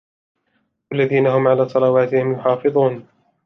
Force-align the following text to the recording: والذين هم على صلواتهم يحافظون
والذين 0.91 1.27
هم 1.27 1.47
على 1.47 1.69
صلواتهم 1.69 2.31
يحافظون 2.33 3.07